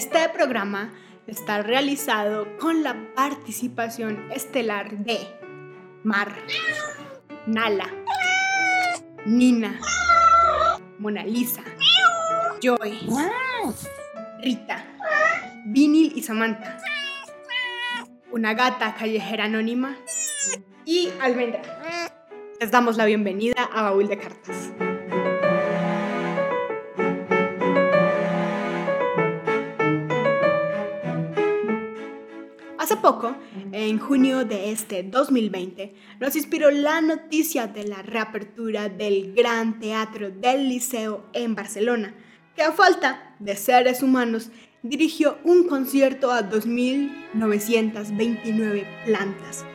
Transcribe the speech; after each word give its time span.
Este 0.00 0.26
programa 0.30 0.94
está 1.26 1.62
realizado 1.62 2.56
con 2.56 2.82
la 2.82 3.12
participación 3.14 4.32
estelar 4.32 4.96
de 4.96 5.18
Mar, 6.04 6.34
Nala, 7.46 7.84
Nina, 9.26 9.78
Mona 10.98 11.22
Lisa, 11.24 11.62
Joy, 12.62 12.98
Rita, 14.40 14.86
Vinil 15.66 16.14
y 16.16 16.22
Samantha, 16.22 16.78
una 18.32 18.54
gata 18.54 18.94
callejera 18.94 19.44
anónima 19.44 19.98
y 20.86 21.10
Almendra. 21.20 21.60
Les 22.58 22.70
damos 22.70 22.96
la 22.96 23.04
bienvenida 23.04 23.68
a 23.70 23.82
Baúl 23.82 24.08
de 24.08 24.16
Cartas. 24.16 24.72
Hace 32.80 32.96
poco, 32.96 33.36
en 33.72 33.98
junio 33.98 34.46
de 34.46 34.72
este 34.72 35.02
2020, 35.02 35.92
nos 36.18 36.34
inspiró 36.34 36.70
la 36.70 37.02
noticia 37.02 37.66
de 37.66 37.84
la 37.84 38.00
reapertura 38.00 38.88
del 38.88 39.34
Gran 39.34 39.80
Teatro 39.80 40.30
del 40.30 40.70
Liceo 40.70 41.26
en 41.34 41.54
Barcelona, 41.54 42.14
que 42.56 42.62
a 42.62 42.72
falta 42.72 43.36
de 43.38 43.54
seres 43.54 44.02
humanos 44.02 44.50
dirigió 44.82 45.36
un 45.44 45.68
concierto 45.68 46.30
a 46.30 46.48
2.929 46.48 48.86
plantas. 49.04 49.66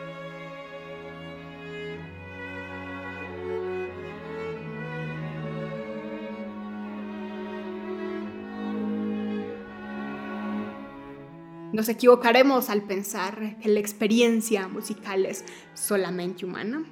Nos 11.75 11.89
equivocaremos 11.89 12.69
al 12.69 12.83
pensar 12.83 13.59
que 13.59 13.67
la 13.67 13.81
experiencia 13.81 14.69
musical 14.69 15.25
es 15.25 15.43
solamente 15.73 16.45
humana. 16.45 16.85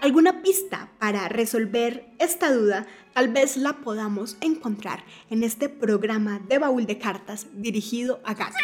Alguna 0.00 0.40
pista 0.40 0.88
para 0.98 1.28
resolver 1.28 2.14
esta 2.18 2.50
duda 2.50 2.86
tal 3.12 3.28
vez 3.28 3.58
la 3.58 3.74
podamos 3.74 4.38
encontrar 4.40 5.04
en 5.28 5.42
este 5.42 5.68
programa 5.68 6.38
de 6.48 6.56
baúl 6.56 6.86
de 6.86 6.96
cartas 6.96 7.46
dirigido 7.52 8.22
a 8.24 8.32
gatos. 8.32 8.62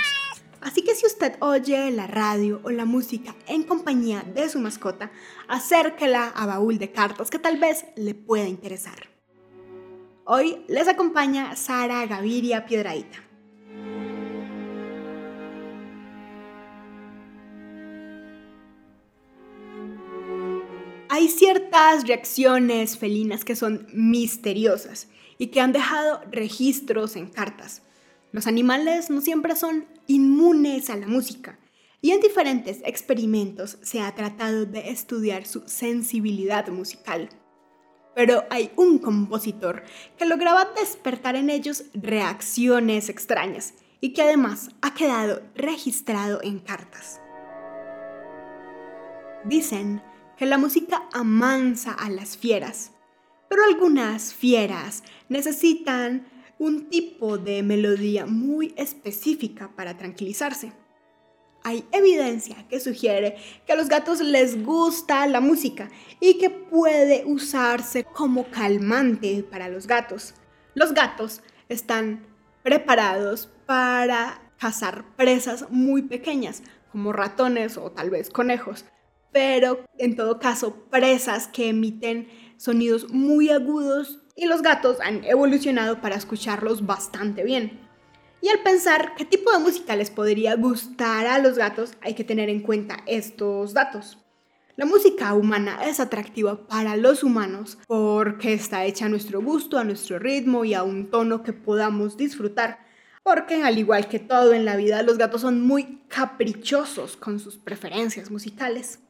Así 0.63 0.85
que 0.85 0.95
si 0.95 1.05
usted 1.05 1.35
oye 1.41 1.91
la 1.91 2.07
radio 2.07 2.63
o 2.65 2.71
la 2.71 2.87
música 2.87 3.37
en 3.47 3.63
compañía 3.63 4.23
de 4.23 4.49
su 4.49 4.59
mascota, 4.59 5.13
acérquela 5.49 6.29
a 6.29 6.47
baúl 6.47 6.79
de 6.79 6.93
cartas 6.93 7.29
que 7.29 7.39
tal 7.39 7.59
vez 7.59 7.85
le 7.95 8.15
pueda 8.15 8.49
interesar. 8.49 9.16
Hoy 10.29 10.65
les 10.67 10.89
acompaña 10.89 11.55
Sara 11.55 12.05
Gaviria 12.05 12.67
Piedraíta. 12.67 13.19
Hay 21.09 21.29
ciertas 21.29 22.09
reacciones 22.09 22.99
felinas 22.99 23.45
que 23.45 23.55
son 23.55 23.87
misteriosas 23.93 25.07
y 25.39 25.47
que 25.47 25.61
han 25.61 25.73
dejado 25.73 26.21
registros 26.33 27.15
en 27.15 27.29
cartas. 27.29 27.83
Los 28.33 28.49
animales 28.49 29.11
no 29.11 29.21
siempre 29.21 29.55
son 29.55 29.87
inmunes 30.09 30.91
a 30.91 30.97
la 30.97 31.07
música 31.07 31.61
y 32.01 32.11
en 32.11 32.21
diferentes 32.21 32.81
experimentos 32.85 33.79
se 33.83 34.01
ha 34.01 34.13
tratado 34.17 34.67
de 34.67 34.91
estudiar 34.91 35.47
su 35.47 35.63
sensibilidad 35.69 36.67
musical 36.67 37.29
pero 38.17 38.47
hay 38.49 38.71
un 38.77 38.99
compositor 38.99 39.83
que 40.17 40.25
lograba 40.25 40.71
despertar 40.75 41.37
en 41.37 41.51
ellos 41.51 41.85
reacciones 41.93 43.11
extrañas 43.11 43.75
y 44.01 44.15
que 44.15 44.23
además 44.23 44.71
ha 44.81 44.95
quedado 44.95 45.43
registrado 45.55 46.41
en 46.43 46.59
cartas. 46.61 47.21
Dicen 49.45 50.03
que 50.39 50.47
la 50.47 50.57
música 50.57 51.03
amansa 51.13 51.93
a 51.93 52.09
las 52.09 52.39
fieras, 52.39 52.93
pero 53.51 53.63
algunas 53.65 54.33
fieras 54.33 55.05
necesitan 55.29 56.27
un 56.59 56.89
tipo 56.89 57.37
de 57.37 57.63
melodía 57.63 58.25
muy 58.25 58.73
específica 58.79 59.71
para 59.77 59.99
tranquilizarse 59.99 60.73
hay 61.67 61.85
evidencia 61.91 62.65
que 62.69 62.79
sugiere 62.79 63.35
que 63.67 63.73
a 63.73 63.77
los 63.77 63.89
gatos 63.89 64.21
les 64.21 64.65
gusta 64.65 65.27
la 65.27 65.41
música 65.41 65.91
y 66.21 66.39
que 66.39 66.49
puede 66.49 67.25
usarse 67.27 68.05
como 68.05 68.49
calmante 68.53 69.43
para 69.43 69.69
los 69.69 69.89
gatos. 69.89 70.35
Los 70.75 70.95
gatos 70.95 71.43
están 71.69 72.25
preparados 72.63 73.51
para 73.67 74.53
cazar 74.59 75.17
presas 75.17 75.67
muy 75.69 76.03
pequeñas, 76.03 76.63
como 76.93 77.13
ratones 77.13 77.77
o 77.79 77.91
tal 77.91 78.11
vez 78.11 78.31
conejos, 78.31 78.85
pero 79.33 79.85
en 79.99 80.15
todo 80.15 80.39
caso 80.39 80.87
presas 80.89 81.49
que 81.49 81.71
emiten 81.71 82.29
sonidos 82.59 83.11
muy 83.11 83.51
agudos 83.51 84.21
y 84.37 84.47
los 84.47 84.63
gatos 84.63 85.01
han 85.01 85.25
evolucionado 85.25 86.01
para 86.01 86.15
escucharlos 86.15 86.87
bastante 86.87 87.43
bien. 87.43 87.86
Y 88.47 88.49
al 88.49 88.61
pensar 88.61 89.17
qué 89.17 89.25
tipo 89.25 89.51
de 89.51 89.59
música 89.59 89.97
les 89.97 90.09
podría 90.09 90.55
gustar 90.55 91.27
a 91.27 91.41
los 91.41 91.59
gatos, 91.59 91.95
hay 92.01 92.15
que 92.15 92.23
tener 92.23 92.49
en 92.49 92.61
cuenta 92.61 92.99
estos 93.05 93.75
datos. 93.75 94.19
La 94.77 94.87
música 94.87 95.35
humana 95.35 95.81
es 95.85 95.99
atractiva 95.99 96.69
para 96.69 96.97
los 96.97 97.25
humanos 97.25 97.77
porque 97.89 98.53
está 98.53 98.85
hecha 98.85 99.07
a 99.07 99.09
nuestro 99.09 99.43
gusto, 99.43 99.79
a 99.79 99.83
nuestro 99.83 100.21
ritmo 100.21 100.65
y 100.65 100.75
a 100.75 100.85
un 100.85 101.11
tono 101.11 101.43
que 101.43 101.53
podamos 101.53 102.17
disfrutar. 102.17 102.87
Porque 103.25 103.65
al 103.65 103.79
igual 103.79 104.07
que 104.07 104.21
todo 104.21 104.53
en 104.53 104.65
la 104.65 104.77
vida, 104.77 105.03
los 105.03 105.19
gatos 105.19 105.41
son 105.41 105.61
muy 105.61 106.03
caprichosos 106.07 107.17
con 107.17 107.41
sus 107.41 107.57
preferencias 107.57 108.31
musicales. 108.31 109.01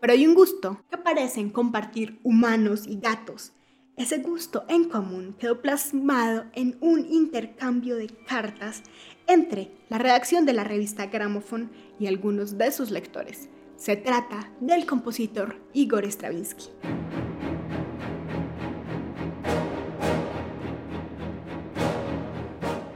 Pero 0.00 0.14
hay 0.14 0.26
un 0.26 0.32
gusto 0.32 0.82
que 0.90 0.96
parecen 0.96 1.50
compartir 1.50 2.20
humanos 2.22 2.86
y 2.86 2.98
gatos 2.98 3.52
ese 3.96 4.18
gusto 4.18 4.64
en 4.68 4.88
común 4.88 5.36
quedó 5.38 5.60
plasmado 5.60 6.44
en 6.54 6.76
un 6.80 7.06
intercambio 7.10 7.96
de 7.96 8.08
cartas 8.26 8.82
entre 9.26 9.70
la 9.88 9.98
redacción 9.98 10.46
de 10.46 10.54
la 10.54 10.64
revista 10.64 11.06
Gramophone 11.06 11.68
y 11.98 12.06
algunos 12.06 12.56
de 12.56 12.72
sus 12.72 12.90
lectores. 12.90 13.48
Se 13.76 13.96
trata 13.96 14.50
del 14.60 14.86
compositor 14.86 15.60
Igor 15.72 16.04
Stravinsky. 16.06 16.70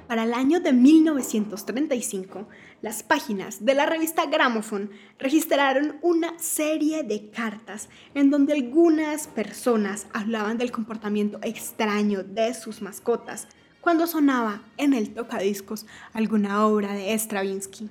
Para 0.07 0.23
el 0.23 0.35
año 0.35 0.61
de 0.61 0.73
1935, 0.73 2.47
las 2.81 3.03
páginas 3.03 3.65
de 3.65 3.75
la 3.75 3.87
revista 3.87 4.27
Gramophone 4.27 4.91
registraron 5.19 5.97
una 6.01 6.39
serie 6.39 7.03
de 7.03 7.31
cartas 7.31 7.89
en 8.15 8.31
donde 8.31 8.53
algunas 8.53 9.27
personas 9.27 10.07
hablaban 10.13 10.59
del 10.59 10.71
comportamiento 10.71 11.41
extraño 11.43 12.23
de 12.23 12.55
sus 12.55 12.83
mascotas 12.83 13.49
cuando 13.81 14.07
sonaba 14.07 14.63
en 14.77 14.95
el 14.95 15.13
tocadiscos 15.13 15.87
alguna 16.13 16.65
obra 16.67 16.93
de 16.93 17.13
Stravinsky. 17.19 17.89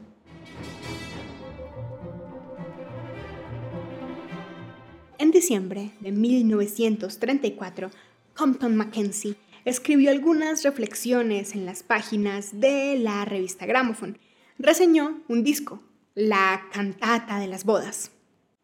En 5.18 5.32
diciembre 5.32 5.92
de 6.00 6.14
1934, 6.14 7.92
Compton 8.36 8.76
Mackenzie 8.76 9.36
escribió 9.66 10.12
algunas 10.12 10.64
reflexiones 10.64 11.56
en 11.56 11.66
las 11.66 11.82
páginas 11.82 12.60
de 12.60 12.98
la 13.00 13.26
revista 13.26 13.66
Gramophone. 13.66 14.20
Reseñó 14.60 15.22
un 15.28 15.44
disco, 15.44 15.82
La 16.14 16.68
Cantata 16.72 17.40
de 17.40 17.48
las 17.48 17.66
Bodas. 17.66 18.12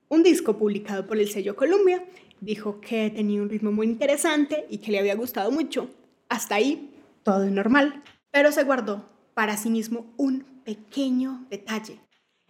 Un 0.10 0.22
disco 0.22 0.58
publicado 0.58 1.08
por 1.08 1.18
el 1.18 1.28
sello 1.28 1.56
Columbia. 1.56 2.06
Dijo 2.40 2.80
que 2.80 3.10
tenía 3.10 3.42
un 3.42 3.50
ritmo 3.50 3.72
muy 3.72 3.88
interesante 3.88 4.68
y 4.70 4.78
que 4.78 4.92
le 4.92 5.00
había 5.00 5.16
gustado 5.16 5.52
mucho. 5.52 5.90
Hasta 6.30 6.56
ahí, 6.56 6.92
todo 7.24 7.46
normal. 7.50 8.04
Pero 8.30 8.52
se 8.52 8.64
guardó 8.64 9.10
para 9.34 9.58
sí 9.58 9.72
mismo 9.72 10.14
un 10.18 10.44
pequeño 10.64 11.48
detalle. 11.50 12.00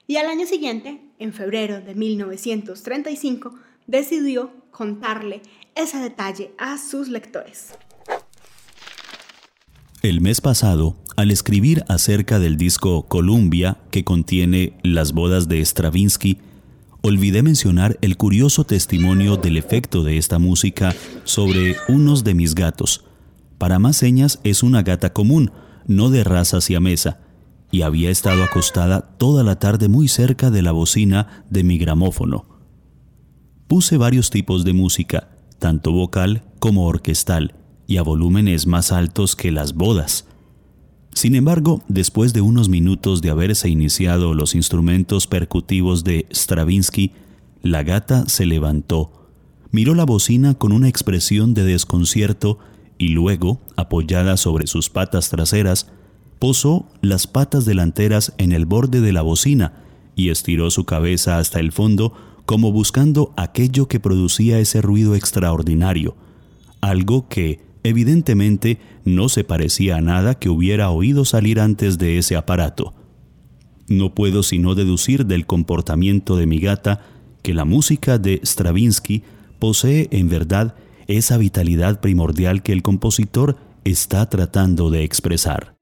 Y 0.08 0.18
al 0.18 0.28
año 0.28 0.46
siguiente, 0.46 1.00
en 1.20 1.32
febrero 1.32 1.80
de 1.80 1.96
1935, 1.96 3.56
decidió 3.88 4.52
contarle 4.72 5.42
ese 5.74 6.00
detalle 6.00 6.52
a 6.58 6.78
sus 6.78 7.08
lectores. 7.08 7.74
El 10.02 10.20
mes 10.20 10.42
pasado, 10.42 10.96
al 11.16 11.30
escribir 11.30 11.84
acerca 11.88 12.40
del 12.40 12.58
disco 12.58 13.04
Columbia 13.04 13.78
que 13.92 14.04
contiene 14.04 14.74
Las 14.82 15.12
bodas 15.12 15.48
de 15.48 15.64
Stravinsky, 15.64 16.40
olvidé 17.04 17.44
mencionar 17.44 18.00
el 18.02 18.18
curioso 18.18 18.64
testimonio 18.64 19.38
del 19.38 19.58
efecto 19.58 20.04
de 20.04 20.18
esta 20.18 20.40
música 20.40 20.96
sobre 21.24 21.76
unos 21.88 22.24
de 22.24 22.34
mis 22.34 22.56
gatos. 22.56 23.06
Para 23.60 23.78
más 23.78 23.96
señas 23.96 24.40
es 24.44 24.64
una 24.64 24.82
gata 24.82 25.14
común, 25.14 25.52
no 25.86 26.10
de 26.10 26.24
raza 26.24 26.62
siamesa, 26.62 27.20
y 27.70 27.84
había 27.84 28.10
estado 28.10 28.44
acostada 28.44 29.02
toda 29.20 29.44
la 29.44 29.60
tarde 29.60 29.88
muy 29.88 30.08
cerca 30.08 30.50
de 30.50 30.64
la 30.64 30.72
bocina 30.72 31.46
de 31.52 31.64
mi 31.64 31.78
gramófono. 31.78 32.48
Puse 33.68 33.98
varios 33.98 34.32
tipos 34.32 34.66
de 34.66 34.74
música, 34.74 35.30
tanto 35.60 35.92
vocal 35.92 36.42
como 36.58 36.88
orquestal, 36.88 37.54
y 37.92 37.98
a 37.98 38.04
volúmenes 38.04 38.68
más 38.68 38.94
altos 38.94 39.36
que 39.36 39.52
las 39.52 39.74
bodas. 39.74 40.26
Sin 41.14 41.36
embargo, 41.36 41.84
después 41.90 42.32
de 42.32 42.40
unos 42.40 42.70
minutos 42.70 43.22
de 43.22 43.32
haberse 43.32 43.68
iniciado 43.68 44.34
los 44.34 44.56
instrumentos 44.56 45.28
percutivos 45.28 46.06
de 46.06 46.26
Stravinsky, 46.32 47.12
la 47.62 47.84
gata 47.84 48.30
se 48.30 48.46
levantó, 48.46 49.28
miró 49.72 49.94
la 49.94 50.06
bocina 50.06 50.54
con 50.54 50.72
una 50.72 50.88
expresión 50.88 51.54
de 51.54 51.66
desconcierto 51.66 52.60
y 52.98 53.10
luego, 53.10 53.60
apoyada 53.76 54.38
sobre 54.38 54.68
sus 54.68 54.90
patas 54.90 55.30
traseras, 55.30 55.92
posó 56.40 56.88
las 57.02 57.28
patas 57.28 57.66
delanteras 57.66 58.34
en 58.38 58.54
el 58.54 58.66
borde 58.66 59.02
de 59.02 59.12
la 59.12 59.22
bocina 59.22 59.84
y 60.16 60.30
estiró 60.30 60.72
su 60.72 60.86
cabeza 60.86 61.40
hasta 61.40 61.60
el 61.60 61.74
fondo 61.74 62.14
como 62.46 62.72
buscando 62.72 63.34
aquello 63.36 63.90
que 63.90 64.00
producía 64.00 64.60
ese 64.60 64.82
ruido 64.82 65.14
extraordinario, 65.14 66.16
algo 66.80 67.28
que, 67.28 67.71
Evidentemente 67.84 68.80
no 69.06 69.30
se 69.30 69.44
parecía 69.44 69.98
a 69.98 70.02
nada 70.02 70.36
que 70.36 70.50
hubiera 70.50 70.90
oído 70.90 71.26
salir 71.26 71.60
antes 71.60 71.98
de 71.98 72.18
ese 72.18 72.36
aparato. 72.36 72.94
No 73.88 74.14
puedo 74.14 74.44
sino 74.44 74.76
deducir 74.76 75.26
del 75.26 75.46
comportamiento 75.46 76.38
de 76.38 76.46
mi 76.46 76.60
gata 76.60 77.02
que 77.42 77.54
la 77.54 77.66
música 77.66 78.18
de 78.18 78.40
Stravinsky 78.44 79.24
posee 79.60 80.08
en 80.12 80.30
verdad 80.30 80.76
esa 81.08 81.38
vitalidad 81.38 82.00
primordial 82.00 82.64
que 82.64 82.72
el 82.72 82.84
compositor 82.84 83.58
está 83.84 84.30
tratando 84.30 84.92
de 84.92 85.04
expresar. 85.04 85.81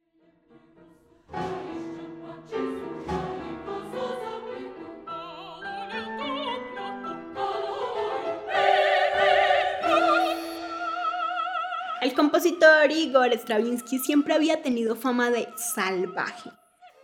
Compositor 12.19 12.91
Igor 12.91 13.31
Stravinsky 13.31 13.97
siempre 13.97 14.33
había 14.33 14.61
tenido 14.61 14.97
fama 14.97 15.31
de 15.31 15.47
salvaje. 15.55 16.49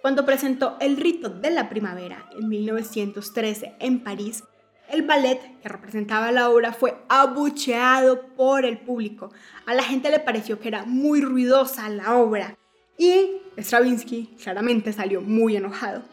Cuando 0.01 0.25
presentó 0.25 0.75
El 0.81 0.97
rito 0.97 1.29
de 1.29 1.51
la 1.51 1.69
primavera 1.69 2.29
en 2.37 2.49
1913 2.49 3.75
en 3.79 4.03
París, 4.03 4.43
el 4.89 5.03
ballet 5.03 5.39
que 5.61 5.69
representaba 5.69 6.33
la 6.33 6.49
obra 6.49 6.73
fue 6.73 6.97
abucheado 7.07 8.27
por 8.35 8.65
el 8.65 8.77
público. 8.79 9.31
A 9.65 9.73
la 9.73 9.83
gente 9.83 10.11
le 10.11 10.19
pareció 10.19 10.59
que 10.59 10.67
era 10.67 10.83
muy 10.83 11.21
ruidosa 11.21 11.87
la 11.87 12.17
obra 12.17 12.57
y 12.97 13.37
Stravinsky 13.57 14.35
claramente 14.43 14.91
salió 14.91 15.21
muy 15.21 15.55
enojado. 15.55 16.03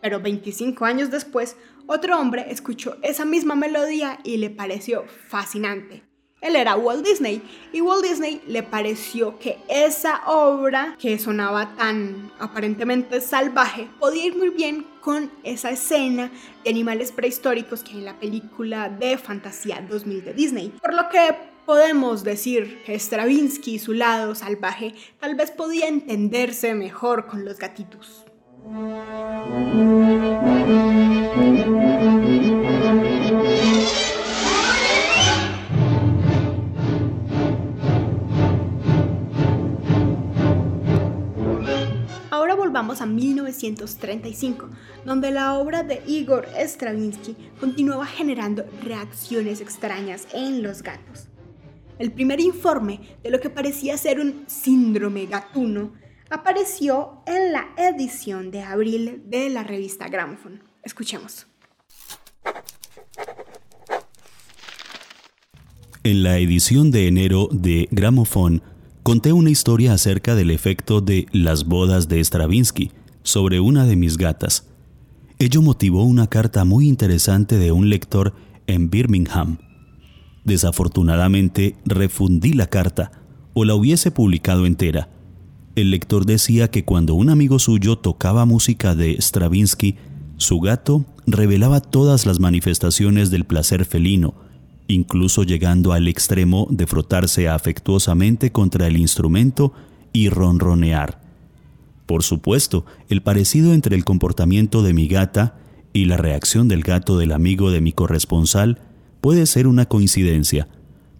Pero 0.00 0.18
25 0.18 0.84
años 0.84 1.12
después, 1.12 1.56
otro 1.86 2.18
hombre 2.18 2.46
escuchó 2.50 2.96
esa 3.02 3.24
misma 3.24 3.54
melodía 3.54 4.18
y 4.24 4.38
le 4.38 4.50
pareció 4.50 5.04
fascinante. 5.28 6.09
Él 6.40 6.56
era 6.56 6.74
Walt 6.74 7.04
Disney 7.04 7.42
y 7.72 7.82
Walt 7.82 8.02
Disney 8.02 8.40
le 8.46 8.62
pareció 8.62 9.38
que 9.38 9.58
esa 9.68 10.22
obra 10.26 10.96
que 10.98 11.18
sonaba 11.18 11.76
tan 11.76 12.32
aparentemente 12.38 13.20
salvaje 13.20 13.88
podía 13.98 14.26
ir 14.26 14.36
muy 14.36 14.48
bien 14.48 14.86
con 15.02 15.30
esa 15.42 15.70
escena 15.70 16.30
de 16.64 16.70
animales 16.70 17.12
prehistóricos 17.12 17.82
que 17.82 17.92
hay 17.92 17.98
en 17.98 18.04
la 18.06 18.18
película 18.18 18.88
de 18.88 19.18
Fantasía 19.18 19.84
2000 19.86 20.24
de 20.24 20.32
Disney. 20.32 20.72
Por 20.80 20.94
lo 20.94 21.10
que 21.10 21.34
podemos 21.66 22.24
decir 22.24 22.82
que 22.84 22.98
Stravinsky, 22.98 23.78
su 23.78 23.92
lado 23.92 24.34
salvaje, 24.34 24.94
tal 25.18 25.34
vez 25.34 25.50
podía 25.50 25.88
entenderse 25.88 26.74
mejor 26.74 27.26
con 27.26 27.44
los 27.44 27.58
gatitos. 27.58 28.24
Vamos 42.80 43.02
a 43.02 43.06
1935, 43.06 44.70
donde 45.04 45.30
la 45.30 45.52
obra 45.52 45.82
de 45.82 46.02
Igor 46.06 46.48
Stravinsky 46.56 47.36
continuaba 47.60 48.06
generando 48.06 48.64
reacciones 48.82 49.60
extrañas 49.60 50.26
en 50.32 50.62
los 50.62 50.82
gatos. 50.82 51.28
El 51.98 52.10
primer 52.10 52.40
informe 52.40 53.18
de 53.22 53.30
lo 53.30 53.38
que 53.38 53.50
parecía 53.50 53.98
ser 53.98 54.18
un 54.18 54.44
síndrome 54.46 55.26
gatuno 55.26 55.92
apareció 56.30 57.22
en 57.26 57.52
la 57.52 57.68
edición 57.76 58.50
de 58.50 58.62
abril 58.62 59.24
de 59.26 59.50
la 59.50 59.62
revista 59.62 60.08
Gramophone. 60.08 60.62
Escuchemos. 60.82 61.48
En 66.02 66.22
la 66.22 66.38
edición 66.38 66.90
de 66.90 67.08
enero 67.08 67.50
de 67.52 67.88
Gramophone 67.90 68.62
conté 69.10 69.32
una 69.32 69.50
historia 69.50 69.92
acerca 69.92 70.36
del 70.36 70.52
efecto 70.52 71.00
de 71.00 71.26
Las 71.32 71.64
bodas 71.64 72.06
de 72.06 72.22
Stravinsky 72.22 72.92
sobre 73.24 73.58
una 73.58 73.84
de 73.84 73.96
mis 73.96 74.16
gatas. 74.16 74.68
Ello 75.40 75.62
motivó 75.62 76.04
una 76.04 76.28
carta 76.28 76.64
muy 76.64 76.86
interesante 76.86 77.58
de 77.58 77.72
un 77.72 77.88
lector 77.88 78.34
en 78.68 78.88
Birmingham. 78.88 79.58
Desafortunadamente 80.44 81.74
refundí 81.84 82.52
la 82.52 82.68
carta 82.68 83.10
o 83.52 83.64
la 83.64 83.74
hubiese 83.74 84.12
publicado 84.12 84.64
entera. 84.64 85.08
El 85.74 85.90
lector 85.90 86.24
decía 86.24 86.70
que 86.70 86.84
cuando 86.84 87.16
un 87.16 87.30
amigo 87.30 87.58
suyo 87.58 87.98
tocaba 87.98 88.44
música 88.44 88.94
de 88.94 89.16
Stravinsky, 89.20 89.96
su 90.36 90.60
gato 90.60 91.04
revelaba 91.26 91.80
todas 91.80 92.26
las 92.26 92.38
manifestaciones 92.38 93.32
del 93.32 93.44
placer 93.44 93.86
felino, 93.86 94.34
incluso 94.90 95.44
llegando 95.44 95.92
al 95.92 96.08
extremo 96.08 96.66
de 96.70 96.86
frotarse 96.86 97.48
afectuosamente 97.48 98.50
contra 98.52 98.86
el 98.86 98.96
instrumento 98.96 99.72
y 100.12 100.28
ronronear. 100.28 101.20
Por 102.06 102.24
supuesto, 102.24 102.84
el 103.08 103.22
parecido 103.22 103.72
entre 103.72 103.94
el 103.94 104.04
comportamiento 104.04 104.82
de 104.82 104.92
mi 104.92 105.06
gata 105.06 105.56
y 105.92 106.06
la 106.06 106.16
reacción 106.16 106.68
del 106.68 106.82
gato 106.82 107.18
del 107.18 107.32
amigo 107.32 107.70
de 107.70 107.80
mi 107.80 107.92
corresponsal 107.92 108.80
puede 109.20 109.46
ser 109.46 109.66
una 109.66 109.86
coincidencia, 109.86 110.68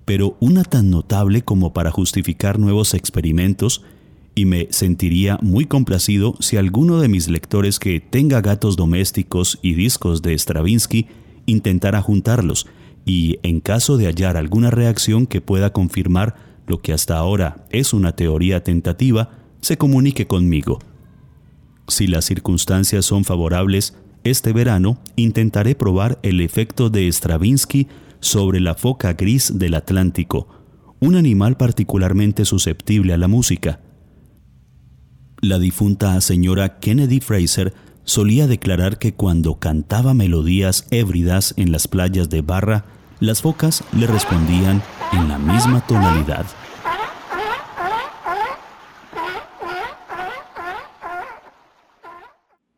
pero 0.04 0.36
una 0.40 0.64
tan 0.64 0.90
notable 0.90 1.42
como 1.42 1.72
para 1.72 1.92
justificar 1.92 2.58
nuevos 2.58 2.94
experimentos 2.94 3.82
y 4.34 4.46
me 4.46 4.68
sentiría 4.70 5.38
muy 5.42 5.66
complacido 5.66 6.34
si 6.40 6.56
alguno 6.56 7.00
de 7.00 7.08
mis 7.08 7.28
lectores 7.28 7.78
que 7.78 8.00
tenga 8.00 8.40
gatos 8.40 8.76
domésticos 8.76 9.58
y 9.62 9.74
discos 9.74 10.22
de 10.22 10.36
Stravinsky 10.36 11.06
intentara 11.46 12.00
juntarlos 12.00 12.66
y 13.04 13.38
en 13.42 13.60
caso 13.60 13.96
de 13.96 14.06
hallar 14.06 14.36
alguna 14.36 14.70
reacción 14.70 15.26
que 15.26 15.40
pueda 15.40 15.72
confirmar 15.72 16.36
lo 16.66 16.80
que 16.80 16.92
hasta 16.92 17.16
ahora 17.16 17.66
es 17.70 17.92
una 17.92 18.12
teoría 18.12 18.62
tentativa, 18.62 19.30
se 19.60 19.76
comunique 19.76 20.26
conmigo. 20.26 20.78
Si 21.88 22.06
las 22.06 22.24
circunstancias 22.24 23.04
son 23.04 23.24
favorables, 23.24 23.94
este 24.22 24.52
verano 24.52 25.00
intentaré 25.16 25.74
probar 25.74 26.18
el 26.22 26.40
efecto 26.40 26.90
de 26.90 27.10
Stravinsky 27.10 27.88
sobre 28.20 28.60
la 28.60 28.74
foca 28.74 29.14
gris 29.14 29.58
del 29.58 29.74
Atlántico, 29.74 30.46
un 31.00 31.16
animal 31.16 31.56
particularmente 31.56 32.44
susceptible 32.44 33.14
a 33.14 33.16
la 33.16 33.28
música. 33.28 33.80
La 35.40 35.58
difunta 35.58 36.20
señora 36.20 36.78
Kennedy 36.78 37.20
Fraser 37.20 37.72
solía 38.04 38.46
declarar 38.46 38.98
que 38.98 39.14
cuando 39.14 39.58
cantaba 39.58 40.14
melodías 40.14 40.86
hébridas 40.90 41.54
en 41.56 41.72
las 41.72 41.88
playas 41.88 42.30
de 42.30 42.42
Barra, 42.42 42.84
las 43.20 43.42
focas 43.42 43.84
le 43.92 44.06
respondían 44.06 44.82
en 45.12 45.28
la 45.28 45.38
misma 45.38 45.86
tonalidad. 45.86 46.46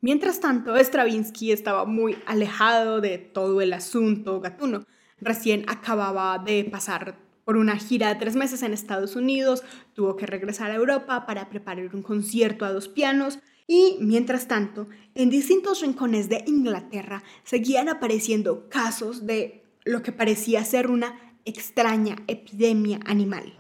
Mientras 0.00 0.41
tanto, 0.41 0.76
Stravinsky 0.76 1.52
estaba 1.52 1.85
muy 1.85 2.19
alejado 2.26 3.00
de 3.00 3.19
todo 3.19 3.61
el 3.61 3.73
asunto 3.73 4.41
gatuno. 4.41 4.85
Recién 5.21 5.64
acababa 5.69 6.38
de 6.38 6.64
pasar 6.64 7.17
por 7.45 7.57
una 7.57 7.76
gira 7.76 8.09
de 8.09 8.17
tres 8.17 8.35
meses 8.35 8.62
en 8.62 8.73
Estados 8.73 9.17
Unidos, 9.17 9.62
tuvo 9.95 10.17
que 10.17 10.26
regresar 10.26 10.71
a 10.71 10.75
Europa 10.75 11.26
para 11.26 11.49
preparar 11.49 11.95
un 11.95 12.02
concierto 12.02 12.64
a 12.64 12.73
dos 12.73 12.88
pianos 12.88 13.38
y, 13.73 13.97
mientras 14.00 14.49
tanto, 14.49 14.87
en 15.14 15.31
distintos 15.31 15.81
rincones 15.81 16.29
de 16.29 16.45
Inglaterra 16.47 17.23
seguían 17.43 17.88
apareciendo 17.88 18.69
casos 18.69 19.25
de 19.25 19.64
lo 19.87 20.02
que 20.02 20.12
parecía 20.12 20.62
ser 20.62 20.91
una 20.91 21.19
extraña 21.47 22.17
epidemia 22.26 23.00
animal. 23.07 23.57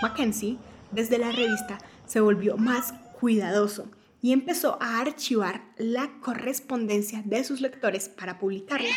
Mackenzie, 0.00 0.56
desde 0.90 1.18
la 1.18 1.32
revista, 1.32 1.76
se 2.06 2.20
volvió 2.20 2.56
más 2.56 2.94
cuidadoso 3.20 3.90
y 4.22 4.32
empezó 4.32 4.78
a 4.80 5.00
archivar 5.00 5.66
la 5.76 6.10
correspondencia 6.22 7.20
de 7.26 7.44
sus 7.44 7.60
lectores 7.60 8.08
para 8.08 8.38
publicarla. 8.38 8.88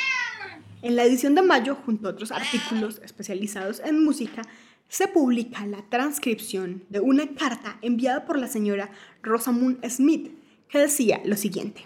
En 0.84 0.96
la 0.96 1.03
edición 1.03 1.36
de 1.36 1.41
mayo, 1.41 1.75
junto 1.86 2.08
a 2.08 2.12
otros 2.12 2.32
artículos 2.32 3.01
especializados 3.03 3.82
en 3.82 4.05
música, 4.05 4.44
se 4.89 5.07
publica 5.07 5.65
la 5.65 5.83
transcripción 5.89 6.83
de 6.89 6.99
una 6.99 7.33
carta 7.35 7.77
enviada 7.81 8.25
por 8.25 8.37
la 8.39 8.47
señora 8.47 8.91
Rosamund 9.21 9.85
Smith, 9.89 10.31
que 10.69 10.79
decía 10.79 11.21
lo 11.25 11.35
siguiente. 11.37 11.85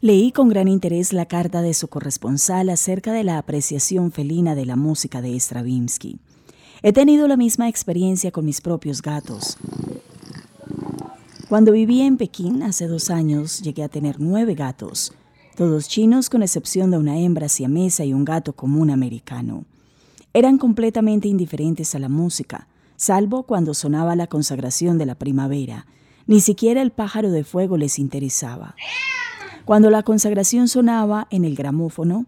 Leí 0.00 0.32
con 0.32 0.48
gran 0.48 0.66
interés 0.66 1.12
la 1.12 1.26
carta 1.26 1.62
de 1.62 1.74
su 1.74 1.86
corresponsal 1.86 2.70
acerca 2.70 3.12
de 3.12 3.22
la 3.22 3.38
apreciación 3.38 4.10
felina 4.10 4.56
de 4.56 4.66
la 4.66 4.74
música 4.74 5.22
de 5.22 5.38
Stravinsky. 5.38 6.18
He 6.82 6.92
tenido 6.92 7.28
la 7.28 7.36
misma 7.36 7.68
experiencia 7.68 8.32
con 8.32 8.44
mis 8.44 8.60
propios 8.60 9.00
gatos. 9.00 9.58
Cuando 11.48 11.70
vivía 11.70 12.06
en 12.06 12.16
Pekín 12.16 12.64
hace 12.64 12.88
dos 12.88 13.10
años, 13.10 13.60
llegué 13.60 13.84
a 13.84 13.88
tener 13.88 14.18
nueve 14.18 14.56
gatos, 14.56 15.12
todos 15.56 15.88
chinos 15.88 16.30
con 16.30 16.42
excepción 16.42 16.90
de 16.90 16.98
una 16.98 17.18
hembra 17.18 17.48
siamesa 17.48 18.04
y 18.04 18.14
un 18.14 18.24
gato 18.24 18.54
común 18.54 18.90
americano. 18.90 19.64
Eran 20.32 20.56
completamente 20.56 21.28
indiferentes 21.28 21.94
a 21.94 21.98
la 21.98 22.08
música, 22.08 22.68
salvo 22.96 23.42
cuando 23.42 23.74
sonaba 23.74 24.16
la 24.16 24.26
consagración 24.26 24.96
de 24.96 25.06
la 25.06 25.14
primavera. 25.14 25.86
Ni 26.26 26.40
siquiera 26.40 26.80
el 26.80 26.90
pájaro 26.90 27.30
de 27.30 27.44
fuego 27.44 27.76
les 27.76 27.98
interesaba. 27.98 28.74
Cuando 29.64 29.90
la 29.90 30.02
consagración 30.02 30.68
sonaba 30.68 31.26
en 31.30 31.44
el 31.44 31.54
gramófono, 31.54 32.26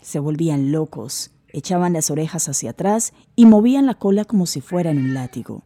se 0.00 0.18
volvían 0.18 0.72
locos, 0.72 1.30
echaban 1.52 1.92
las 1.92 2.10
orejas 2.10 2.48
hacia 2.48 2.70
atrás 2.70 3.12
y 3.36 3.46
movían 3.46 3.86
la 3.86 3.94
cola 3.94 4.24
como 4.24 4.46
si 4.46 4.60
fueran 4.60 4.98
un 4.98 5.14
látigo. 5.14 5.62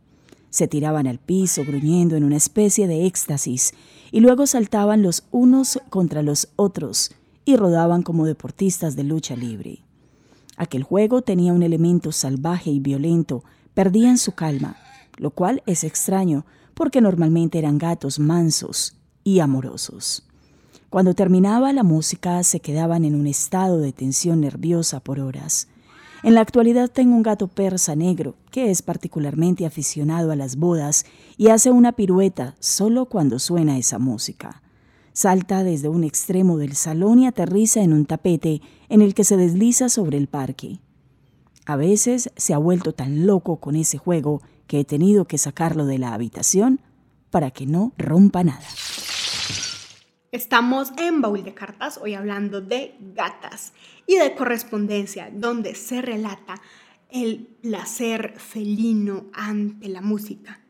Se 0.51 0.69
tiraban 0.69 1.07
al 1.07 1.19
piso 1.19 1.65
gruñendo 1.65 2.17
en 2.17 2.25
una 2.25 2.37
especie 2.37 2.87
de 2.87 3.07
éxtasis 3.07 3.73
y 4.13 4.21
luego 4.21 4.47
saltaban 4.47 5.03
los 5.03 5.25
unos 5.31 5.81
contra 5.89 6.23
los 6.23 6.49
otros 6.57 7.13
y 7.45 7.57
rodaban 7.57 8.03
como 8.03 8.27
deportistas 8.27 8.97
de 8.97 9.05
lucha 9.05 9.37
libre. 9.37 9.85
Aquel 10.57 10.83
juego 10.83 11.23
tenía 11.23 11.53
un 11.53 11.63
elemento 11.63 12.13
salvaje 12.13 12.71
y 12.71 12.81
violento, 12.81 13.45
perdían 13.73 14.19
su 14.19 14.33
calma, 14.33 14.77
lo 15.17 15.31
cual 15.31 15.63
es 15.67 15.85
extraño 15.85 16.45
porque 16.75 17.01
normalmente 17.01 17.59
eran 17.59 17.79
gatos 17.79 18.19
mansos 18.19 18.97
y 19.25 19.41
amorosos. 19.41 20.27
Cuando 20.91 21.15
terminaba 21.15 21.73
la 21.73 21.85
música 21.85 22.43
se 22.43 22.61
quedaban 22.61 23.05
en 23.05 23.15
un 23.15 23.27
estado 23.27 23.79
de 23.79 23.93
tensión 23.93 24.41
nerviosa 24.41 25.01
por 25.01 25.21
horas. 25.21 25.69
En 26.23 26.35
la 26.35 26.43
actualidad 26.43 26.91
tengo 26.91 27.17
un 27.17 27.23
gato 27.23 27.49
persa 27.49 27.97
negro 27.97 28.35
que 28.51 28.71
es 28.71 28.83
particularmente 28.83 29.65
aficionado 29.65 30.31
a 30.31 30.37
las 30.37 30.57
bodas 30.57 31.07
y 31.39 31.49
hace 31.49 31.71
una 31.71 31.93
pirueta 31.93 32.57
solo 32.61 33.07
cuando 33.07 33.39
suena 33.39 33.79
esa 33.79 33.99
música. 33.99 34.63
Salta 35.15 35.65
desde 35.65 35.89
un 35.89 36.05
extremo 36.05 36.59
del 36.59 36.75
salón 36.75 37.21
y 37.21 37.27
aterriza 37.27 37.81
en 37.81 37.95
un 37.95 38.05
tapete 38.05 38.61
en 38.91 39.01
el 39.01 39.15
que 39.15 39.25
se 39.25 39.39
desliza 39.39 39.89
sobre 39.89 40.19
el 40.19 40.27
parque. 40.27 40.81
A 41.65 41.77
veces 41.77 42.31
se 42.37 42.53
ha 42.53 42.59
vuelto 42.59 42.93
tan 42.93 43.27
loco 43.27 43.57
con 43.57 43.75
ese 43.75 43.97
juego 43.97 44.43
que 44.67 44.81
he 44.81 44.85
tenido 44.85 45.25
que 45.25 45.39
sacarlo 45.39 45.87
de 45.87 45.99
la 45.99 46.13
habitación 46.13 46.81
para 47.31 47.51
que 47.51 47.67
no 47.67 47.93
rompa 47.97 48.45
nada. 48.45 48.67
Estamos 50.33 50.93
en 50.97 51.21
Baúl 51.21 51.43
de 51.43 51.55
Cartas, 51.55 51.99
hoy 51.99 52.15
hablando 52.15 52.61
de 52.61 52.95
gatas 53.01 53.73
y 54.07 54.15
de 54.15 54.37
correspondencia, 54.37 55.29
donde 55.33 55.75
se 55.75 56.03
relata 56.03 56.55
el 57.11 57.49
placer 57.61 58.35
felino 58.39 59.29
ante 59.33 59.89
la 59.89 60.01
música. 60.01 60.61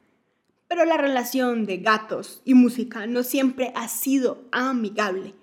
Pero 0.67 0.87
la 0.87 0.97
relación 0.97 1.67
de 1.67 1.77
gatos 1.77 2.41
y 2.47 2.55
música 2.55 3.07
no 3.07 3.23
siempre 3.23 3.71
ha 3.77 3.89
sido 3.89 4.49
amigable. 4.51 5.35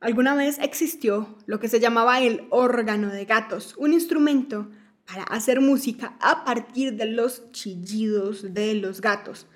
Alguna 0.00 0.34
vez 0.34 0.58
existió 0.58 1.38
lo 1.46 1.60
que 1.60 1.68
se 1.68 1.80
llamaba 1.80 2.20
el 2.20 2.46
órgano 2.50 3.08
de 3.08 3.24
gatos, 3.24 3.74
un 3.78 3.94
instrumento 3.94 4.68
para 5.06 5.22
hacer 5.22 5.62
música 5.62 6.14
a 6.20 6.44
partir 6.44 6.96
de 6.96 7.06
los 7.06 7.50
chillidos 7.52 8.52
de 8.52 8.74
los 8.74 9.00
gatos. 9.00 9.46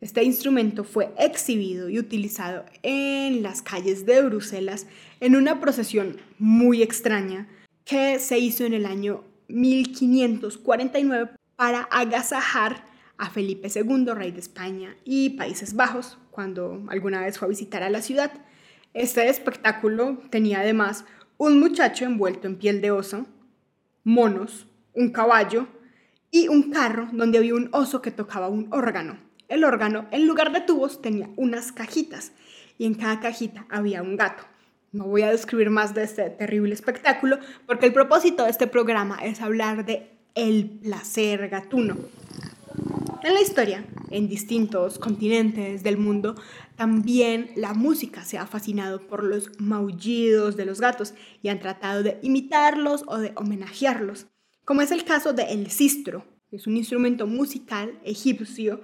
Este 0.00 0.24
instrumento 0.24 0.82
fue 0.82 1.12
exhibido 1.18 1.90
y 1.90 1.98
utilizado 1.98 2.64
en 2.82 3.42
las 3.42 3.60
calles 3.60 4.06
de 4.06 4.22
Bruselas 4.22 4.86
en 5.20 5.36
una 5.36 5.60
procesión 5.60 6.16
muy 6.38 6.82
extraña 6.82 7.48
que 7.84 8.18
se 8.18 8.38
hizo 8.38 8.64
en 8.64 8.72
el 8.72 8.86
año 8.86 9.24
1549 9.48 11.32
para 11.54 11.82
agasajar 11.82 12.86
a 13.18 13.28
Felipe 13.28 13.68
II, 13.68 14.06
rey 14.14 14.30
de 14.30 14.40
España 14.40 14.96
y 15.04 15.30
Países 15.30 15.74
Bajos, 15.74 16.16
cuando 16.30 16.82
alguna 16.88 17.20
vez 17.20 17.38
fue 17.38 17.46
a 17.46 17.50
visitar 17.50 17.82
a 17.82 17.90
la 17.90 18.00
ciudad. 18.00 18.32
Este 18.94 19.28
espectáculo 19.28 20.22
tenía 20.30 20.60
además 20.60 21.04
un 21.36 21.60
muchacho 21.60 22.06
envuelto 22.06 22.46
en 22.46 22.56
piel 22.56 22.80
de 22.80 22.90
oso, 22.90 23.26
monos, 24.04 24.66
un 24.94 25.10
caballo 25.10 25.68
y 26.30 26.48
un 26.48 26.70
carro 26.70 27.08
donde 27.12 27.36
había 27.36 27.54
un 27.54 27.68
oso 27.72 28.00
que 28.00 28.10
tocaba 28.10 28.48
un 28.48 28.68
órgano. 28.72 29.29
El 29.50 29.64
órgano, 29.64 30.06
en 30.12 30.28
lugar 30.28 30.52
de 30.52 30.60
tubos, 30.60 31.02
tenía 31.02 31.28
unas 31.34 31.72
cajitas 31.72 32.30
y 32.78 32.86
en 32.86 32.94
cada 32.94 33.18
cajita 33.18 33.66
había 33.68 34.00
un 34.00 34.16
gato. 34.16 34.44
No 34.92 35.06
voy 35.06 35.22
a 35.22 35.30
describir 35.32 35.70
más 35.70 35.92
de 35.92 36.04
este 36.04 36.30
terrible 36.30 36.72
espectáculo 36.72 37.40
porque 37.66 37.86
el 37.86 37.92
propósito 37.92 38.44
de 38.44 38.50
este 38.50 38.68
programa 38.68 39.18
es 39.24 39.40
hablar 39.40 39.84
de 39.84 40.08
el 40.36 40.70
placer 40.70 41.48
gatuno. 41.48 41.96
En 43.24 43.34
la 43.34 43.40
historia, 43.40 43.84
en 44.10 44.28
distintos 44.28 45.00
continentes 45.00 45.82
del 45.82 45.98
mundo, 45.98 46.36
también 46.76 47.50
la 47.56 47.74
música 47.74 48.24
se 48.24 48.38
ha 48.38 48.46
fascinado 48.46 49.04
por 49.08 49.24
los 49.24 49.50
maullidos 49.58 50.56
de 50.56 50.64
los 50.64 50.80
gatos 50.80 51.12
y 51.42 51.48
han 51.48 51.58
tratado 51.58 52.04
de 52.04 52.20
imitarlos 52.22 53.02
o 53.08 53.18
de 53.18 53.32
homenajearlos, 53.34 54.28
como 54.64 54.80
es 54.80 54.92
el 54.92 55.04
caso 55.04 55.32
de 55.32 55.42
el 55.52 55.72
sistro, 55.72 56.24
que 56.48 56.56
es 56.56 56.68
un 56.68 56.76
instrumento 56.76 57.26
musical 57.26 57.98
egipcio 58.04 58.80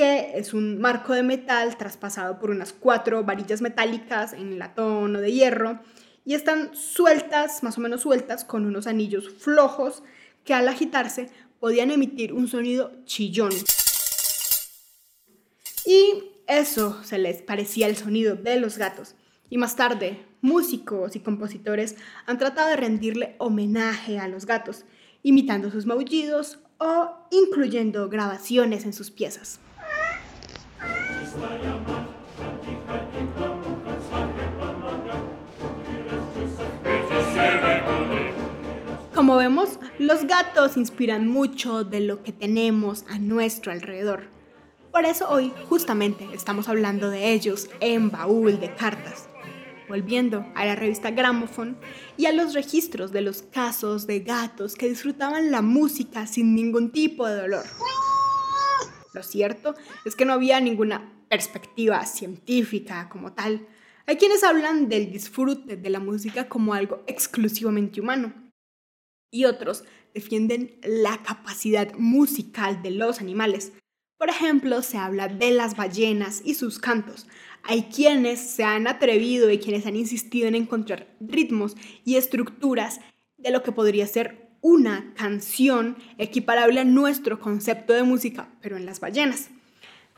que 0.00 0.38
es 0.38 0.54
un 0.54 0.80
marco 0.80 1.12
de 1.12 1.22
metal 1.22 1.76
traspasado 1.76 2.38
por 2.38 2.48
unas 2.48 2.72
cuatro 2.72 3.22
varillas 3.22 3.60
metálicas 3.60 4.32
en 4.32 4.58
latón 4.58 5.14
o 5.14 5.20
de 5.20 5.30
hierro 5.30 5.78
y 6.24 6.32
están 6.32 6.74
sueltas, 6.74 7.62
más 7.62 7.76
o 7.76 7.82
menos 7.82 8.00
sueltas, 8.00 8.46
con 8.46 8.64
unos 8.64 8.86
anillos 8.86 9.28
flojos 9.28 10.02
que 10.42 10.54
al 10.54 10.68
agitarse 10.68 11.28
podían 11.58 11.90
emitir 11.90 12.32
un 12.32 12.48
sonido 12.48 12.92
chillón. 13.04 13.52
Y 15.84 16.30
eso 16.46 17.04
se 17.04 17.18
les 17.18 17.42
parecía 17.42 17.86
el 17.86 17.96
sonido 17.96 18.36
de 18.36 18.58
los 18.58 18.78
gatos. 18.78 19.16
Y 19.50 19.58
más 19.58 19.76
tarde, 19.76 20.24
músicos 20.40 21.14
y 21.14 21.20
compositores 21.20 21.96
han 22.24 22.38
tratado 22.38 22.70
de 22.70 22.76
rendirle 22.76 23.36
homenaje 23.36 24.18
a 24.18 24.28
los 24.28 24.46
gatos, 24.46 24.86
imitando 25.22 25.70
sus 25.70 25.84
maullidos 25.84 26.58
o 26.78 27.28
incluyendo 27.30 28.08
grabaciones 28.08 28.86
en 28.86 28.94
sus 28.94 29.10
piezas. 29.10 29.60
Como 39.14 39.36
vemos, 39.36 39.78
los 39.98 40.24
gatos 40.24 40.76
inspiran 40.76 41.28
mucho 41.28 41.84
de 41.84 42.00
lo 42.00 42.22
que 42.22 42.32
tenemos 42.32 43.04
a 43.08 43.18
nuestro 43.18 43.70
alrededor. 43.70 44.24
Por 44.90 45.04
eso 45.04 45.28
hoy 45.28 45.52
justamente 45.68 46.26
estamos 46.32 46.68
hablando 46.68 47.10
de 47.10 47.32
ellos 47.32 47.68
en 47.80 48.10
Baúl 48.10 48.58
de 48.58 48.74
Cartas, 48.74 49.28
volviendo 49.88 50.44
a 50.56 50.64
la 50.64 50.74
revista 50.74 51.10
Gramophone 51.10 51.76
y 52.16 52.26
a 52.26 52.32
los 52.32 52.54
registros 52.54 53.12
de 53.12 53.20
los 53.20 53.42
casos 53.42 54.06
de 54.06 54.20
gatos 54.20 54.74
que 54.74 54.88
disfrutaban 54.88 55.50
la 55.52 55.62
música 55.62 56.26
sin 56.26 56.54
ningún 56.56 56.90
tipo 56.90 57.28
de 57.28 57.36
dolor. 57.36 57.66
Lo 59.12 59.22
cierto 59.22 59.74
es 60.04 60.16
que 60.16 60.24
no 60.24 60.32
había 60.32 60.60
ninguna 60.60 61.19
perspectiva 61.30 62.04
científica 62.04 63.08
como 63.08 63.32
tal. 63.32 63.66
Hay 64.06 64.16
quienes 64.16 64.42
hablan 64.42 64.88
del 64.88 65.12
disfrute 65.12 65.76
de 65.76 65.90
la 65.90 66.00
música 66.00 66.48
como 66.48 66.74
algo 66.74 67.04
exclusivamente 67.06 68.00
humano 68.00 68.34
y 69.30 69.44
otros 69.44 69.84
defienden 70.12 70.76
la 70.82 71.22
capacidad 71.22 71.94
musical 71.94 72.82
de 72.82 72.90
los 72.90 73.20
animales. 73.20 73.72
Por 74.18 74.28
ejemplo, 74.28 74.82
se 74.82 74.98
habla 74.98 75.28
de 75.28 75.52
las 75.52 75.76
ballenas 75.76 76.42
y 76.44 76.54
sus 76.54 76.80
cantos. 76.80 77.28
Hay 77.62 77.84
quienes 77.84 78.40
se 78.40 78.64
han 78.64 78.88
atrevido 78.88 79.50
y 79.50 79.58
quienes 79.58 79.86
han 79.86 79.94
insistido 79.94 80.48
en 80.48 80.56
encontrar 80.56 81.14
ritmos 81.20 81.76
y 82.04 82.16
estructuras 82.16 83.00
de 83.38 83.52
lo 83.52 83.62
que 83.62 83.70
podría 83.70 84.06
ser 84.08 84.50
una 84.62 85.14
canción 85.14 85.96
equiparable 86.18 86.80
a 86.80 86.84
nuestro 86.84 87.38
concepto 87.38 87.92
de 87.92 88.02
música, 88.02 88.48
pero 88.60 88.76
en 88.76 88.84
las 88.84 88.98
ballenas. 88.98 89.48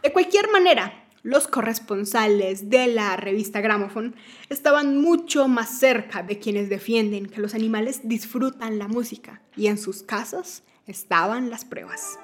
De 0.03 0.13
cualquier 0.13 0.51
manera, 0.51 1.02
los 1.23 1.47
corresponsales 1.47 2.69
de 2.69 2.89
la 2.89 3.17
revista 3.17 3.61
Gramophone 3.61 4.15
estaban 4.49 5.01
mucho 5.01 5.49
más 5.49 5.79
cerca 5.79 6.23
de 6.23 6.39
quienes 6.39 6.69
defienden 6.69 7.27
que 7.27 7.41
los 7.41 7.55
animales 7.55 8.01
disfrutan 8.05 8.79
la 8.79 8.89
música 8.89 9.43
y 9.57 9.69
en 9.69 9.79
sus 9.79 10.03
casas 10.03 10.65
estaban 10.87 11.51
las 11.51 11.65
pruebas. 11.65 12.19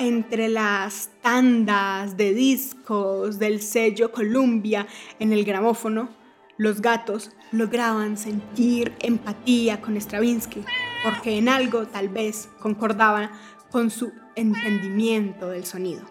entre 0.00 0.48
las 0.48 1.10
tandas 1.22 2.16
de 2.16 2.32
discos 2.32 3.40
del 3.40 3.60
sello 3.60 4.12
Columbia 4.12 4.86
en 5.18 5.32
el 5.32 5.44
gramófono, 5.44 6.08
los 6.56 6.80
gatos 6.80 7.32
lograban 7.50 8.16
sentir 8.16 8.94
empatía 9.00 9.80
con 9.80 9.96
Stravinsky, 10.00 10.64
porque 11.02 11.38
en 11.38 11.48
algo 11.48 11.86
tal 11.86 12.08
vez 12.08 12.48
concordaban 12.60 13.30
con 13.70 13.90
su 13.90 14.12
entendimiento 14.34 15.48
del 15.48 15.64
sonido. 15.64 16.02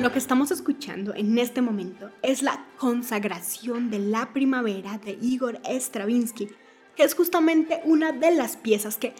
Lo 0.00 0.12
que 0.12 0.18
estamos 0.18 0.50
escuchando 0.50 1.14
en 1.14 1.36
este 1.36 1.60
momento 1.60 2.10
es 2.22 2.42
la 2.42 2.64
consagración 2.78 3.90
de 3.90 3.98
la 3.98 4.32
primavera 4.32 4.96
de 4.96 5.18
Igor 5.20 5.60
Stravinsky, 5.66 6.48
que 6.96 7.02
es 7.02 7.14
justamente 7.14 7.82
una 7.84 8.10
de 8.10 8.30
las 8.30 8.56
piezas 8.56 8.96
que 8.96 9.12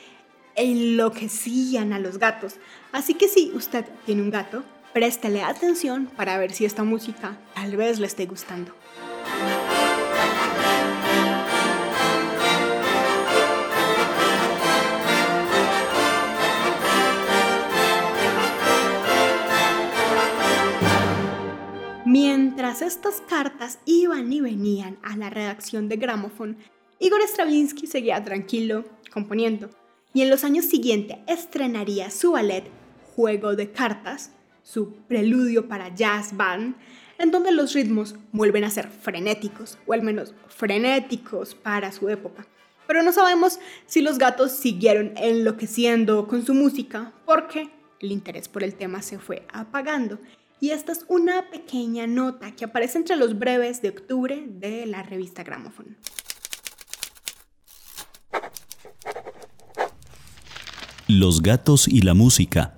enloquecían 0.56 1.92
a 1.92 1.98
los 1.98 2.18
gatos. 2.18 2.56
Así 2.92 3.14
que 3.14 3.28
si 3.28 3.52
usted 3.54 3.84
tiene 4.06 4.22
un 4.22 4.30
gato, 4.30 4.62
préstele 4.92 5.42
atención 5.42 6.06
para 6.16 6.38
ver 6.38 6.52
si 6.52 6.64
esta 6.64 6.84
música 6.84 7.38
tal 7.54 7.76
vez 7.76 7.98
le 7.98 8.06
esté 8.06 8.26
gustando. 8.26 8.72
Mientras 22.04 22.82
estas 22.82 23.20
cartas 23.20 23.78
iban 23.84 24.32
y 24.32 24.40
venían 24.40 24.98
a 25.02 25.16
la 25.16 25.30
redacción 25.30 25.88
de 25.88 25.96
Gramophone, 25.96 26.56
Igor 26.98 27.22
Stravinsky 27.22 27.86
seguía 27.86 28.22
tranquilo, 28.24 28.84
componiendo, 29.12 29.70
y 30.12 30.22
en 30.22 30.30
los 30.30 30.44
años 30.44 30.64
siguientes 30.64 31.18
estrenaría 31.26 32.10
su 32.10 32.32
ballet 32.32 32.64
Juego 33.14 33.54
de 33.56 33.70
Cartas, 33.70 34.32
su 34.62 34.92
preludio 35.08 35.68
para 35.68 35.94
jazz 35.94 36.36
band, 36.36 36.76
en 37.18 37.30
donde 37.30 37.52
los 37.52 37.74
ritmos 37.74 38.16
vuelven 38.32 38.64
a 38.64 38.70
ser 38.70 38.88
frenéticos, 38.88 39.78
o 39.86 39.92
al 39.92 40.02
menos 40.02 40.34
frenéticos 40.48 41.54
para 41.54 41.92
su 41.92 42.08
época. 42.08 42.46
Pero 42.86 43.02
no 43.02 43.12
sabemos 43.12 43.60
si 43.86 44.00
los 44.00 44.18
gatos 44.18 44.52
siguieron 44.52 45.12
enloqueciendo 45.16 46.26
con 46.26 46.44
su 46.44 46.54
música, 46.54 47.12
porque 47.26 47.70
el 48.00 48.12
interés 48.12 48.48
por 48.48 48.64
el 48.64 48.74
tema 48.74 49.02
se 49.02 49.18
fue 49.18 49.46
apagando 49.52 50.18
y 50.60 50.70
esta 50.70 50.92
es 50.92 51.06
una 51.08 51.50
pequeña 51.50 52.06
nota 52.06 52.54
que 52.54 52.66
aparece 52.66 52.98
entre 52.98 53.16
los 53.16 53.38
breves 53.38 53.80
de 53.80 53.88
octubre 53.88 54.44
de 54.46 54.84
la 54.84 55.02
revista 55.02 55.42
Gramophone. 55.42 55.96
Los 61.12 61.42
gatos 61.42 61.88
y 61.88 62.02
la 62.02 62.14
música. 62.14 62.76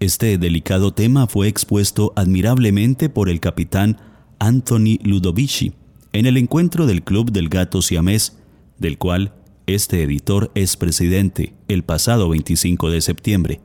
Este 0.00 0.38
delicado 0.38 0.92
tema 0.92 1.28
fue 1.28 1.46
expuesto 1.46 2.12
admirablemente 2.16 3.08
por 3.08 3.28
el 3.28 3.38
capitán 3.38 3.96
Anthony 4.40 4.98
Ludovici 5.04 5.74
en 6.12 6.26
el 6.26 6.36
encuentro 6.36 6.86
del 6.86 7.04
Club 7.04 7.30
del 7.30 7.48
Gato 7.48 7.80
Siamés, 7.80 8.36
del 8.80 8.98
cual 8.98 9.34
este 9.68 10.02
editor 10.02 10.50
es 10.56 10.76
presidente 10.76 11.54
el 11.68 11.84
pasado 11.84 12.28
25 12.30 12.90
de 12.90 13.00
septiembre. 13.02 13.60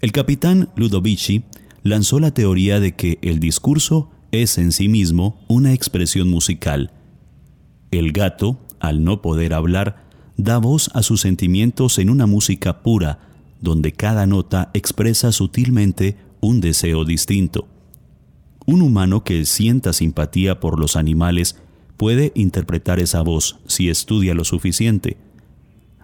El 0.00 0.12
capitán 0.12 0.68
Ludovici 0.76 1.42
lanzó 1.82 2.20
la 2.20 2.32
teoría 2.32 2.78
de 2.78 2.94
que 2.94 3.18
el 3.20 3.40
discurso 3.40 4.12
es 4.30 4.58
en 4.58 4.70
sí 4.70 4.88
mismo 4.88 5.44
una 5.48 5.72
expresión 5.72 6.28
musical. 6.28 6.92
El 7.90 8.12
gato, 8.12 8.60
al 8.78 9.02
no 9.02 9.22
poder 9.22 9.54
hablar, 9.54 10.11
da 10.42 10.58
voz 10.58 10.90
a 10.94 11.02
sus 11.02 11.20
sentimientos 11.20 11.98
en 11.98 12.10
una 12.10 12.26
música 12.26 12.82
pura, 12.82 13.20
donde 13.60 13.92
cada 13.92 14.26
nota 14.26 14.70
expresa 14.74 15.30
sutilmente 15.30 16.16
un 16.40 16.60
deseo 16.60 17.04
distinto. 17.04 17.68
Un 18.66 18.82
humano 18.82 19.22
que 19.22 19.44
sienta 19.44 19.92
simpatía 19.92 20.58
por 20.58 20.80
los 20.80 20.96
animales 20.96 21.56
puede 21.96 22.32
interpretar 22.34 22.98
esa 22.98 23.22
voz 23.22 23.60
si 23.66 23.88
estudia 23.88 24.34
lo 24.34 24.44
suficiente. 24.44 25.16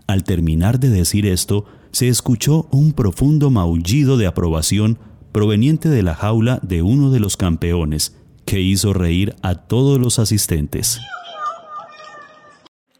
Al 0.06 0.22
terminar 0.22 0.78
de 0.78 0.90
decir 0.90 1.26
esto, 1.26 1.64
se 1.90 2.08
escuchó 2.08 2.68
un 2.70 2.92
profundo 2.92 3.50
maullido 3.50 4.16
de 4.16 4.26
aprobación 4.26 4.98
proveniente 5.32 5.88
de 5.88 6.02
la 6.02 6.14
jaula 6.14 6.60
de 6.62 6.82
uno 6.82 7.10
de 7.10 7.20
los 7.20 7.36
campeones, 7.36 8.16
que 8.44 8.60
hizo 8.60 8.92
reír 8.92 9.34
a 9.42 9.56
todos 9.56 9.98
los 9.98 10.18
asistentes. 10.18 11.00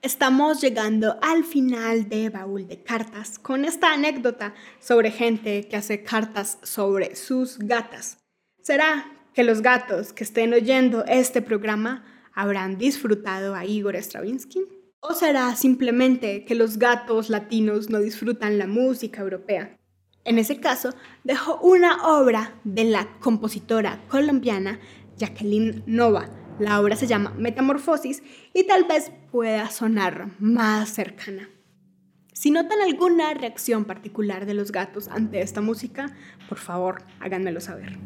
Estamos 0.08 0.62
llegando 0.62 1.18
al 1.20 1.44
final 1.44 2.08
de 2.08 2.30
Baúl 2.30 2.66
de 2.66 2.82
Cartas 2.82 3.38
con 3.38 3.66
esta 3.66 3.92
anécdota 3.92 4.54
sobre 4.80 5.10
gente 5.10 5.68
que 5.68 5.76
hace 5.76 6.02
cartas 6.02 6.56
sobre 6.62 7.14
sus 7.14 7.58
gatas. 7.58 8.16
¿Será 8.62 9.04
que 9.34 9.44
los 9.44 9.60
gatos 9.60 10.14
que 10.14 10.24
estén 10.24 10.54
oyendo 10.54 11.04
este 11.04 11.42
programa 11.42 12.06
habrán 12.32 12.78
disfrutado 12.78 13.54
a 13.54 13.66
Igor 13.66 13.96
Stravinsky? 13.96 14.60
¿O 15.00 15.12
será 15.12 15.54
simplemente 15.56 16.46
que 16.46 16.54
los 16.54 16.78
gatos 16.78 17.28
latinos 17.28 17.90
no 17.90 18.00
disfrutan 18.00 18.56
la 18.56 18.66
música 18.66 19.20
europea? 19.20 19.76
En 20.24 20.38
ese 20.38 20.58
caso, 20.58 20.94
dejó 21.22 21.60
una 21.60 22.08
obra 22.18 22.58
de 22.64 22.84
la 22.84 23.18
compositora 23.20 24.02
colombiana 24.08 24.80
Jacqueline 25.18 25.82
Nova. 25.84 26.30
La 26.58 26.80
obra 26.80 26.96
se 26.96 27.06
llama 27.06 27.32
Metamorfosis 27.36 28.22
y 28.52 28.66
tal 28.66 28.84
vez 28.84 29.12
pueda 29.30 29.70
sonar 29.70 30.30
más 30.40 30.88
cercana. 30.88 31.48
Si 32.32 32.50
notan 32.50 32.80
alguna 32.80 33.32
reacción 33.34 33.84
particular 33.84 34.46
de 34.46 34.54
los 34.54 34.72
gatos 34.72 35.08
ante 35.08 35.40
esta 35.40 35.60
música, 35.60 36.14
por 36.48 36.58
favor, 36.58 37.02
háganmelo 37.20 37.60
saber. 37.60 37.98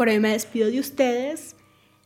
Por 0.00 0.08
hoy 0.08 0.18
me 0.18 0.30
despido 0.30 0.70
de 0.70 0.80
ustedes. 0.80 1.56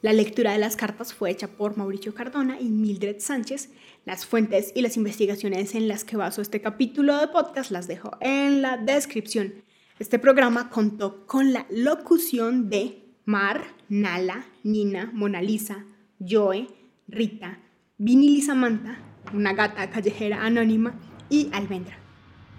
La 0.02 0.12
lectura 0.12 0.50
de 0.50 0.58
las 0.58 0.74
cartas 0.74 1.14
fue 1.14 1.30
hecha 1.30 1.46
por 1.46 1.76
Mauricio 1.76 2.12
Cardona 2.12 2.60
y 2.60 2.64
Mildred 2.64 3.20
Sánchez. 3.20 3.70
Las 4.04 4.26
fuentes 4.26 4.72
y 4.74 4.82
las 4.82 4.96
investigaciones 4.96 5.76
en 5.76 5.86
las 5.86 6.02
que 6.02 6.16
baso 6.16 6.42
este 6.42 6.60
capítulo 6.60 7.16
de 7.16 7.28
podcast 7.28 7.70
las 7.70 7.86
dejo 7.86 8.10
en 8.20 8.62
la 8.62 8.78
descripción. 8.78 9.62
Este 10.00 10.18
programa 10.18 10.70
contó 10.70 11.24
con 11.28 11.52
la 11.52 11.66
locución 11.70 12.68
de 12.68 13.14
Mar, 13.26 13.62
Nala, 13.88 14.44
Nina, 14.64 15.12
Mona 15.14 15.40
Lisa, 15.40 15.84
Joe, 16.18 16.66
Rita, 17.06 17.60
Vinili 17.96 18.42
Samantha, 18.42 18.98
una 19.32 19.52
gata 19.52 19.88
callejera 19.88 20.44
anónima 20.44 20.98
y 21.30 21.48
Almendra. 21.52 21.96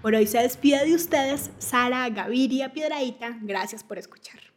Por 0.00 0.14
hoy 0.14 0.26
se 0.26 0.38
despide 0.38 0.86
de 0.86 0.94
ustedes 0.94 1.50
Sara 1.58 2.08
Gaviria 2.08 2.72
Piedraíta. 2.72 3.36
Gracias 3.42 3.84
por 3.84 3.98
escuchar. 3.98 4.55